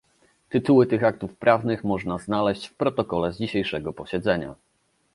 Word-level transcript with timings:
Tytuły 0.49 0.87
tych 0.87 1.03
aktów 1.03 1.35
prawnych 1.35 1.83
można 1.83 2.17
znaleźć 2.17 2.67
w 2.67 2.73
protokole 2.75 3.33
z 3.33 3.37
dzisiejszego 3.37 3.93
posiedzenia 3.93 4.55